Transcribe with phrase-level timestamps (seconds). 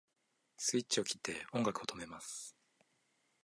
[0.57, 2.55] スイッチを切って音楽を止めます